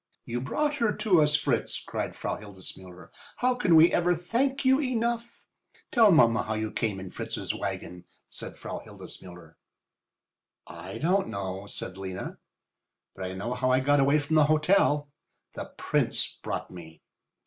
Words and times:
"You 0.25 0.41
brought 0.41 0.73
her 0.77 0.91
to 0.95 1.21
us, 1.21 1.35
Fritz," 1.35 1.79
cried 1.79 2.15
Frau 2.15 2.35
Hildesmuller. 2.37 3.11
"How 3.37 3.53
can 3.53 3.75
we 3.75 3.93
ever 3.93 4.15
thank 4.15 4.65
you 4.65 4.81
enough?" 4.81 5.45
"Tell 5.91 6.11
mamma 6.11 6.41
how 6.41 6.55
you 6.55 6.71
came 6.71 6.99
in 6.99 7.11
Fritz's 7.11 7.53
wagon," 7.53 8.05
said 8.27 8.57
Frau 8.57 8.79
Hildesmuller. 8.83 9.57
"I 10.65 10.97
don't 10.97 11.27
know," 11.27 11.67
said 11.67 11.99
Lena. 11.99 12.39
"But 13.15 13.25
I 13.25 13.33
know 13.35 13.53
how 13.53 13.69
I 13.69 13.79
got 13.79 13.99
away 13.99 14.17
from 14.17 14.37
the 14.37 14.45
hotel. 14.45 15.11
The 15.53 15.71
Prince 15.77 16.39
brought 16.41 16.71
me." 16.71 17.03